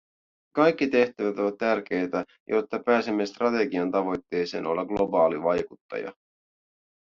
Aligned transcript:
Kaikki 0.55 0.89
tehtävät 0.89 1.39
ovat 1.39 1.57
tärkeitä, 1.57 2.25
jotta 2.47 2.79
pääsemme 2.85 3.25
strategian 3.25 3.91
tavoitteeseen 3.91 4.65
olla 4.65 4.85
globaali 4.85 5.43
vaikuttaja. 5.43 6.13